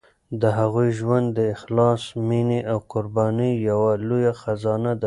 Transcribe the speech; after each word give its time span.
د 0.41 0.43
هغوی 0.57 0.89
ژوند 0.99 1.27
د 1.37 1.39
اخلاص، 1.55 2.01
مینې 2.27 2.59
او 2.71 2.77
قربانۍ 2.91 3.51
یوه 3.69 3.91
لویه 4.07 4.33
خزانه 4.41 4.91
ده. 4.97 4.99